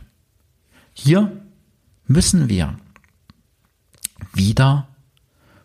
Hier 0.91 1.41
müssen 2.05 2.49
wir 2.49 2.77
wieder 4.33 4.89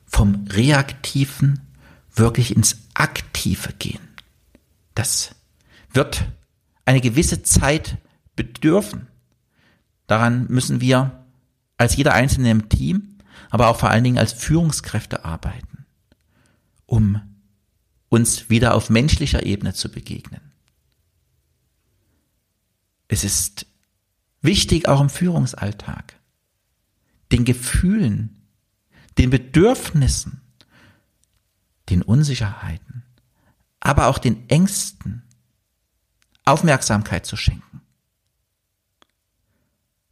vom 0.07 0.47
Reaktiven 0.49 1.67
wirklich 2.15 2.55
ins 2.55 2.77
Aktive 2.95 3.73
gehen. 3.73 4.09
Das 4.95 5.35
wird 5.91 6.27
eine 6.85 7.01
gewisse 7.01 7.43
Zeit 7.43 7.99
bedürfen. 8.37 9.09
Daran 10.07 10.47
müssen 10.47 10.81
wir 10.81 11.25
als 11.77 11.97
jeder 11.97 12.15
Einzelne 12.15 12.53
im 12.53 12.69
Team, 12.69 13.19
aber 13.51 13.67
auch 13.67 13.81
vor 13.81 13.91
allen 13.91 14.05
Dingen 14.05 14.19
als 14.19 14.33
Führungskräfte 14.33 15.25
arbeiten, 15.25 15.87
um 16.87 17.21
uns 18.09 18.51
wieder 18.51 18.75
auf 18.75 18.91
menschlicher 18.91 19.45
Ebene 19.45 19.75
zu 19.75 19.91
begegnen. 19.91 20.41
Es 23.09 23.25
ist 23.25 23.67
wichtig 24.41 24.89
auch 24.89 25.01
im 25.01 25.11
Führungsalltag, 25.11 26.19
den 27.33 27.45
Gefühlen, 27.45 28.49
den 29.19 29.31
Bedürfnissen, 29.31 30.41
den 31.91 32.03
Unsicherheiten, 32.03 33.05
aber 33.81 34.07
auch 34.07 34.19
den 34.19 34.49
Ängsten 34.49 35.23
Aufmerksamkeit 36.45 37.27
zu 37.27 37.37
schenken. 37.37 37.81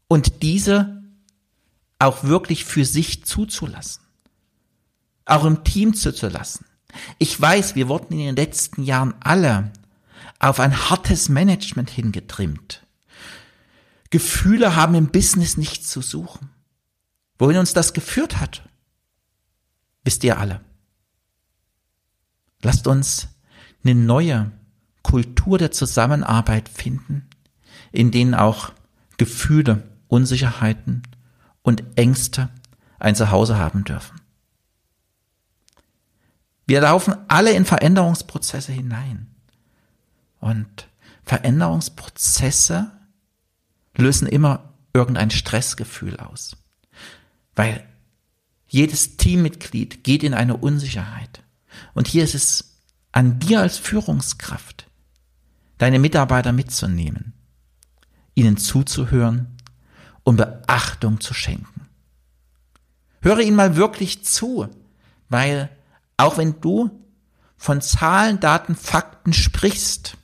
Und 0.09 0.43
diese 0.43 1.03
auch 1.99 2.25
wirklich 2.25 2.65
für 2.65 2.85
sich 2.85 3.25
zuzulassen. 3.25 4.03
Auch 5.25 5.45
im 5.45 5.63
Team 5.63 5.95
zuzulassen. 5.95 6.67
Ich 7.19 7.41
weiß, 7.41 7.75
wir 7.75 7.89
wurden 7.89 8.13
in 8.13 8.27
den 8.27 8.37
letzten 8.37 8.83
Jahren 8.83 9.15
alle 9.21 9.73
auf 10.39 10.61
ein 10.61 10.91
hartes 10.91 11.29
Management 11.29 11.91
hingetrimmt. 11.91 12.83
Gefühle 14.11 14.77
haben 14.77 14.95
im 14.95 15.09
Business 15.09 15.57
nichts 15.57 15.89
zu 15.89 16.03
suchen. 16.03 16.51
Wohin 17.39 17.59
uns 17.59 17.73
das 17.73 17.93
geführt 17.93 18.41
hat, 18.41 18.63
wisst 20.05 20.23
ihr 20.25 20.39
alle. 20.39 20.61
Lasst 22.63 22.87
uns 22.87 23.29
eine 23.83 23.95
neue 23.95 24.53
Kultur 25.03 25.59
der 25.59 25.73
Zusammenarbeit 25.73 26.69
finden, 26.69 27.29
in 27.91 28.11
denen 28.11 28.35
auch 28.35 28.73
Gefühle, 29.17 29.83
Unsicherheiten 30.09 31.03
und 31.63 31.83
Ängste 31.97 32.51
ein 32.99 33.17
Zuhause 33.17 33.59
haben 33.59 33.85
dürfen. 33.85 34.22
Wir 36.73 36.81
laufen 36.81 37.15
alle 37.29 37.53
in 37.53 37.67
Veränderungsprozesse 37.67 38.73
hinein. 38.73 39.27
Und 40.41 40.89
Veränderungsprozesse 41.23 42.91
lösen 43.95 44.27
immer 44.27 44.73
irgendein 44.95 45.31
Stressgefühl 45.31 46.17
aus. 46.17 46.57
Weil 47.55 47.87
jedes 48.69 49.19
Teammitglied 49.19 50.03
geht 50.03 50.23
in 50.23 50.33
eine 50.33 50.57
Unsicherheit. 50.57 51.43
Und 51.93 52.09
hier 52.09 52.25
ist 52.25 52.35
es 52.35 52.79
an 53.13 53.39
dir 53.39 53.61
als 53.61 53.77
Führungskraft, 53.77 54.87
deine 55.77 55.99
Mitarbeiter 55.99 56.53
mitzunehmen, 56.53 57.35
ihnen 58.35 58.57
zuzuhören 58.57 59.59
und 60.25 60.37
Beachtung 60.39 61.21
zu 61.21 61.35
schenken. 61.35 61.91
Höre 63.21 63.41
ihnen 63.41 63.57
mal 63.57 63.77
wirklich 63.77 64.25
zu, 64.25 64.71
weil 65.29 65.69
auch 66.17 66.39
wenn 66.39 66.61
du 66.61 66.91
von 67.57 67.81
Zahlen, 67.81 68.41
Daten, 68.41 68.75
Fakten 68.75 69.33
sprichst, 69.33 70.17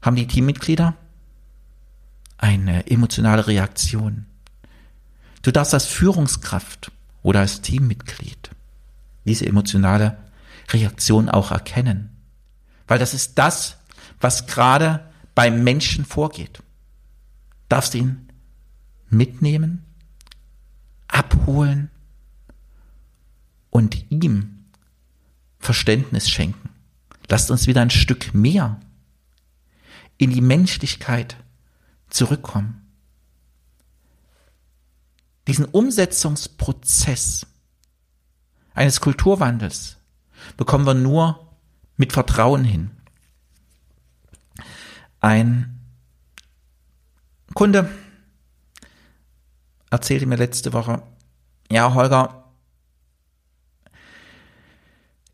haben 0.00 0.16
die 0.16 0.26
Teammitglieder 0.26 0.96
eine 2.38 2.90
emotionale 2.90 3.46
Reaktion. 3.46 4.26
Du 5.42 5.50
darfst 5.50 5.74
als 5.74 5.86
Führungskraft 5.86 6.90
oder 7.22 7.40
als 7.40 7.60
Teammitglied 7.60 8.50
diese 9.24 9.46
emotionale 9.46 10.16
Reaktion 10.70 11.28
auch 11.28 11.50
erkennen. 11.50 12.16
Weil 12.86 12.98
das 12.98 13.14
ist 13.14 13.38
das, 13.38 13.78
was 14.20 14.46
gerade 14.46 15.10
beim 15.34 15.64
Menschen 15.64 16.04
vorgeht. 16.04 16.62
Darfst 17.68 17.94
ihn 17.94 18.28
mitnehmen, 19.08 19.84
abholen 21.08 21.90
und 23.70 24.10
ihm 24.10 24.53
Verständnis 25.64 26.28
schenken. 26.28 26.70
Lasst 27.28 27.50
uns 27.50 27.66
wieder 27.66 27.80
ein 27.80 27.90
Stück 27.90 28.34
mehr 28.34 28.80
in 30.18 30.30
die 30.30 30.40
Menschlichkeit 30.42 31.36
zurückkommen. 32.10 32.80
Diesen 35.46 35.64
Umsetzungsprozess 35.64 37.46
eines 38.74 39.00
Kulturwandels 39.00 39.96
bekommen 40.56 40.86
wir 40.86 40.94
nur 40.94 41.56
mit 41.96 42.12
Vertrauen 42.12 42.64
hin. 42.64 42.90
Ein 45.20 45.80
Kunde 47.54 47.90
erzählte 49.90 50.26
mir 50.26 50.36
letzte 50.36 50.72
Woche, 50.72 51.02
ja, 51.70 51.94
Holger, 51.94 52.43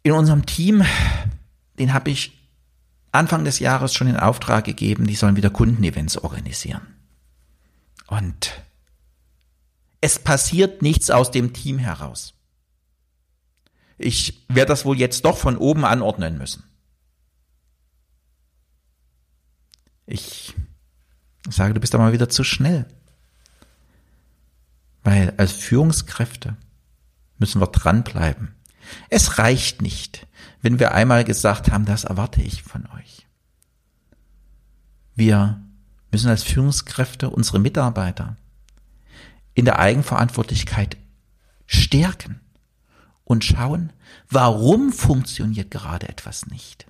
in 0.03 0.13
unserem 0.13 0.47
Team, 0.47 0.85
den 1.79 1.93
habe 1.93 2.11
ich 2.11 2.39
Anfang 3.13 3.45
des 3.45 3.59
Jahres 3.59 3.95
schon 3.95 4.07
in 4.07 4.17
Auftrag 4.17 4.65
gegeben, 4.65 5.07
die 5.07 5.17
sollen 5.17 5.37
wieder 5.37 5.51
Kundenevents 5.51 6.17
organisieren. 6.17 6.83
Und 8.07 8.53
es 10.01 10.19
passiert 10.19 10.83
nichts 10.83 11.11
aus 11.11 11.31
dem 11.31 11.53
Team 11.53 11.79
heraus. 11.79 12.35
Ich 13.99 14.47
werde 14.49 14.71
das 14.71 14.85
wohl 14.85 14.99
jetzt 14.99 15.25
doch 15.25 15.37
von 15.37 15.59
oben 15.59 15.85
anordnen 15.85 16.39
müssen. 16.39 16.65
Ich 20.07 20.55
sage, 21.49 21.75
du 21.75 21.81
bist 21.81 21.95
aber 21.95 22.05
mal 22.05 22.13
wieder 22.13 22.29
zu 22.29 22.43
schnell. 22.43 22.87
Weil 25.03 25.35
als 25.37 25.53
Führungskräfte 25.53 26.57
müssen 27.39 27.61
wir 27.61 27.67
dranbleiben. 27.67 28.55
Es 29.09 29.39
reicht 29.39 29.83
nicht, 29.83 30.27
wenn 30.63 30.79
wir 30.79 30.93
einmal 30.93 31.25
gesagt 31.25 31.71
haben, 31.71 31.85
das 31.85 32.05
erwarte 32.05 32.43
ich 32.43 32.63
von 32.63 32.87
euch. 32.97 33.27
Wir 35.15 35.61
müssen 36.11 36.29
als 36.29 36.43
Führungskräfte 36.43 37.31
unsere 37.31 37.59
Mitarbeiter 37.59 38.37
in 39.55 39.65
der 39.65 39.79
Eigenverantwortlichkeit 39.79 40.97
stärken 41.67 42.41
und 43.25 43.45
schauen, 43.45 43.93
warum 44.29 44.93
funktioniert 44.93 45.71
gerade 45.71 46.09
etwas 46.09 46.47
nicht. 46.47 46.87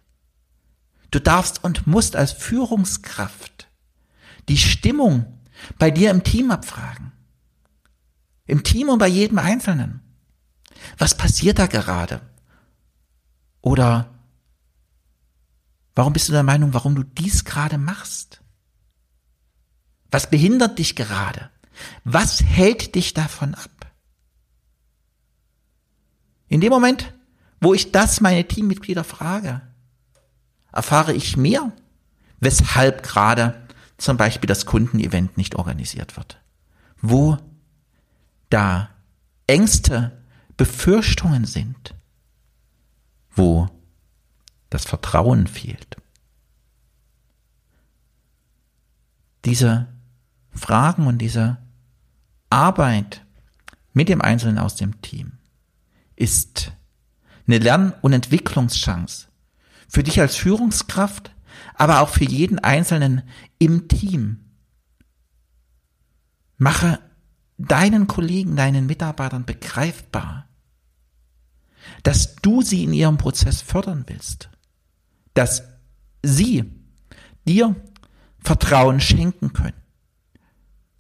Du 1.11 1.19
darfst 1.19 1.63
und 1.65 1.87
musst 1.87 2.17
als 2.17 2.33
Führungskraft 2.33 3.69
die 4.49 4.57
Stimmung 4.57 5.27
bei 5.79 5.91
dir 5.91 6.11
im 6.11 6.23
Team 6.23 6.51
abfragen. 6.51 7.13
Im 8.47 8.63
Team 8.63 8.89
und 8.89 8.99
bei 8.99 9.09
jedem 9.09 9.39
Einzelnen. 9.39 10.01
Was 10.99 11.17
passiert 11.17 11.59
da 11.59 11.67
gerade? 11.67 12.21
Oder 13.61 14.09
warum 15.95 16.13
bist 16.13 16.29
du 16.29 16.33
der 16.33 16.43
Meinung, 16.43 16.75
warum 16.75 16.95
du 16.95 17.03
dies 17.03 17.45
gerade 17.45 17.79
machst? 17.79 18.41
Was 20.11 20.31
behindert 20.31 20.79
dich 20.79 20.97
gerade? 20.97 21.51
Was 22.05 22.43
hält 22.43 22.95
dich 22.95 23.15
davon 23.15 23.55
ab? 23.55 23.71
In 26.49 26.61
dem 26.61 26.71
Moment, 26.71 27.15
wo 27.61 27.75
ich 27.75 27.93
das 27.93 28.21
meine 28.21 28.47
Teammitglieder 28.47 29.05
frage, 29.05 29.63
erfahre 30.73 31.13
ich 31.13 31.37
mehr, 31.37 31.73
weshalb 32.41 33.03
gerade 33.03 33.67
zum 33.99 34.17
Beispiel 34.17 34.49
das 34.49 34.67
Kundenevent 34.67 35.37
nicht 35.37 35.55
organisiert 35.55 36.17
wird. 36.17 36.41
Wo 37.01 37.39
da 38.49 38.91
Ängste, 39.47 40.20
Befürchtungen 40.61 41.47
sind, 41.47 41.95
wo 43.31 43.71
das 44.69 44.85
Vertrauen 44.85 45.47
fehlt. 45.47 45.97
Diese 49.47 49.89
Fragen 50.51 51.07
und 51.07 51.17
diese 51.17 51.57
Arbeit 52.51 53.25
mit 53.95 54.11
dem 54.11 54.21
Einzelnen 54.21 54.59
aus 54.59 54.77
dem 54.77 55.01
Team 55.01 55.39
ist 56.15 56.73
eine 57.47 57.57
Lern- 57.57 57.95
und 58.03 58.13
Entwicklungschance 58.13 59.29
für 59.89 60.03
dich 60.03 60.21
als 60.21 60.37
Führungskraft, 60.37 61.35
aber 61.73 62.01
auch 62.01 62.11
für 62.11 62.25
jeden 62.25 62.59
Einzelnen 62.59 63.23
im 63.59 63.89
Team. 63.89 64.45
Mache 66.59 66.99
deinen 67.57 68.09
Kollegen, 68.09 68.57
deinen 68.57 68.85
Mitarbeitern 68.85 69.47
begreifbar, 69.47 70.50
dass 72.03 72.37
du 72.37 72.63
sie 72.63 72.85
in 72.85 72.93
ihrem 72.93 73.19
Prozess 73.19 73.63
fördern 73.63 74.05
willst, 74.07 74.51
dass 75.35 75.65
sie 76.23 76.65
dir 77.47 77.77
Vertrauen 78.39 79.01
schenken 79.01 79.53
können 79.53 79.81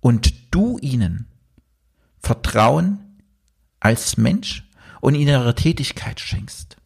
und 0.01 0.55
du 0.55 0.79
ihnen 0.79 1.27
Vertrauen 2.19 3.23
als 3.81 4.17
Mensch 4.17 4.69
und 5.01 5.15
in 5.15 5.27
ihre 5.27 5.55
Tätigkeit 5.55 6.21
schenkst. 6.21 6.77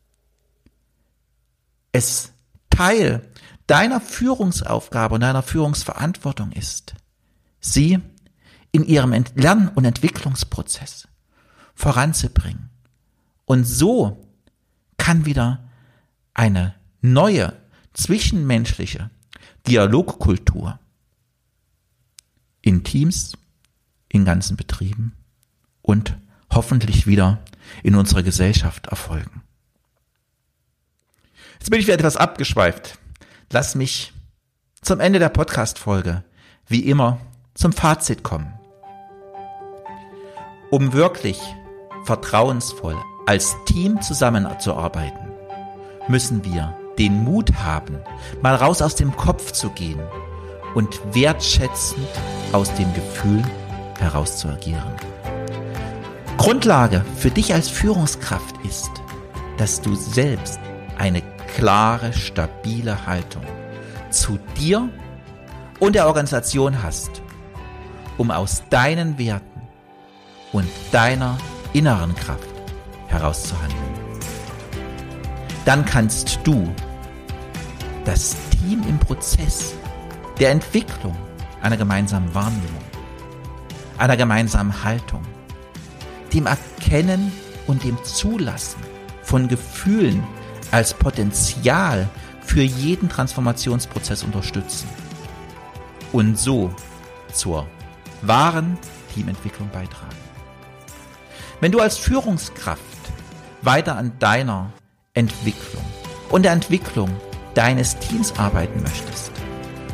Es 1.92 2.32
Teil 2.70 3.22
deiner 3.66 4.00
Führungsaufgabe 4.00 5.14
und 5.14 5.20
deiner 5.20 5.42
Führungsverantwortung 5.42 6.52
ist, 6.52 6.94
sie 7.60 8.00
in 8.72 8.84
ihrem 8.84 9.12
Lern- 9.36 9.68
und 9.68 9.84
Entwicklungsprozess 9.84 11.08
voranzubringen. 11.74 12.70
Und 13.46 13.64
so 13.64 14.28
kann 14.96 15.26
wieder 15.26 15.62
eine 16.32 16.74
neue 17.00 17.52
zwischenmenschliche 17.92 19.10
Dialogkultur 19.66 20.78
in 22.62 22.82
Teams, 22.84 23.36
in 24.08 24.24
ganzen 24.24 24.56
Betrieben 24.56 25.12
und 25.82 26.16
hoffentlich 26.52 27.06
wieder 27.06 27.42
in 27.82 27.94
unserer 27.94 28.22
Gesellschaft 28.22 28.86
erfolgen. 28.86 29.42
Jetzt 31.58 31.70
bin 31.70 31.80
ich 31.80 31.86
wieder 31.86 31.94
etwas 31.94 32.16
abgeschweift. 32.16 32.98
Lass 33.50 33.74
mich 33.74 34.12
zum 34.80 35.00
Ende 35.00 35.18
der 35.18 35.28
Podcast-Folge 35.28 36.24
wie 36.66 36.80
immer 36.80 37.20
zum 37.54 37.72
Fazit 37.72 38.22
kommen. 38.22 38.52
Um 40.70 40.92
wirklich 40.92 41.38
vertrauensvoll 42.04 42.96
als 43.26 43.56
Team 43.64 44.00
zusammenzuarbeiten, 44.02 45.30
müssen 46.08 46.44
wir 46.44 46.76
den 46.98 47.24
Mut 47.24 47.52
haben, 47.54 47.98
mal 48.42 48.54
raus 48.54 48.82
aus 48.82 48.94
dem 48.94 49.16
Kopf 49.16 49.52
zu 49.52 49.70
gehen 49.70 50.00
und 50.74 51.00
wertschätzend 51.14 52.08
aus 52.52 52.72
dem 52.74 52.92
Gefühl 52.94 53.42
heraus 53.98 54.38
zu 54.38 54.48
agieren. 54.48 54.94
Grundlage 56.36 57.04
für 57.16 57.30
dich 57.30 57.54
als 57.54 57.68
Führungskraft 57.68 58.56
ist, 58.64 58.90
dass 59.56 59.80
du 59.80 59.94
selbst 59.94 60.58
eine 60.98 61.22
klare, 61.56 62.12
stabile 62.12 63.06
Haltung 63.06 63.44
zu 64.10 64.38
dir 64.58 64.88
und 65.80 65.94
der 65.94 66.06
Organisation 66.06 66.82
hast, 66.82 67.22
um 68.18 68.30
aus 68.30 68.62
deinen 68.70 69.18
Werten 69.18 69.62
und 70.52 70.68
deiner 70.92 71.38
inneren 71.72 72.14
Kraft 72.14 72.53
herauszuhandeln. 73.14 73.80
Dann 75.64 75.84
kannst 75.86 76.40
du 76.44 76.70
das 78.04 78.36
Team 78.50 78.82
im 78.86 78.98
Prozess 78.98 79.74
der 80.38 80.50
Entwicklung 80.50 81.16
einer 81.62 81.76
gemeinsamen 81.76 82.34
Wahrnehmung, 82.34 82.84
einer 83.96 84.16
gemeinsamen 84.16 84.84
Haltung, 84.84 85.22
dem 86.34 86.46
Erkennen 86.46 87.32
und 87.66 87.84
dem 87.84 87.96
Zulassen 88.04 88.80
von 89.22 89.48
Gefühlen 89.48 90.22
als 90.70 90.92
Potenzial 90.92 92.08
für 92.42 92.62
jeden 92.62 93.08
Transformationsprozess 93.08 94.22
unterstützen 94.22 94.88
und 96.12 96.38
so 96.38 96.74
zur 97.32 97.66
wahren 98.22 98.76
Teamentwicklung 99.14 99.70
beitragen. 99.70 100.14
Wenn 101.64 101.72
du 101.72 101.80
als 101.80 101.96
Führungskraft 101.96 102.82
weiter 103.62 103.96
an 103.96 104.12
deiner 104.18 104.70
Entwicklung 105.14 105.82
und 106.28 106.42
der 106.42 106.52
Entwicklung 106.52 107.08
deines 107.54 107.98
Teams 108.00 108.38
arbeiten 108.38 108.82
möchtest, 108.82 109.32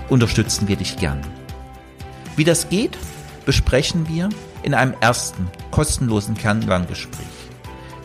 unterstützen 0.08 0.66
wir 0.66 0.74
dich 0.74 0.96
gern. 0.96 1.24
Wie 2.34 2.42
das 2.42 2.68
geht, 2.70 2.98
besprechen 3.46 4.08
wir 4.08 4.30
in 4.64 4.74
einem 4.74 4.96
ersten 5.00 5.48
kostenlosen 5.70 6.34
Kennenlerngespräch. 6.34 7.24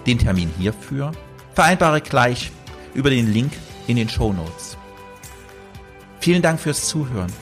Den 0.05 0.19
Termin 0.19 0.51
hierfür 0.59 1.11
vereinbare 1.55 2.01
gleich 2.01 2.51
über 2.93 3.09
den 3.09 3.33
Link 3.33 3.53
in 3.87 3.95
den 3.95 4.09
Show 4.09 4.31
Notes. 4.31 4.77
Vielen 6.19 6.43
Dank 6.43 6.59
fürs 6.59 6.87
Zuhören 6.87 7.33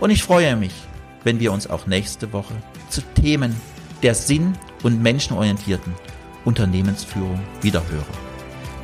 und 0.00 0.10
ich 0.10 0.24
freue 0.24 0.56
mich, 0.56 0.74
wenn 1.22 1.38
wir 1.38 1.52
uns 1.52 1.70
auch 1.70 1.86
nächste 1.86 2.32
Woche 2.32 2.54
zu 2.90 3.00
Themen 3.14 3.54
der 4.02 4.16
sinn- 4.16 4.58
und 4.82 5.02
menschenorientierten 5.02 5.94
Unternehmensführung 6.44 7.40
wiederhören. 7.60 8.04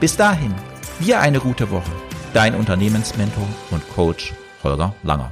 Bis 0.00 0.16
dahin, 0.16 0.54
dir 1.00 1.20
eine 1.20 1.40
gute 1.40 1.70
Woche. 1.70 1.92
Dein 2.32 2.54
Unternehmensmentor 2.54 3.46
und 3.70 3.82
Coach 3.94 4.34
Holger 4.62 4.94
Langer. 5.02 5.30